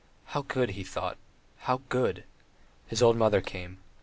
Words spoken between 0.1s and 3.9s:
"How good," he thought, "how good!" His old mother came.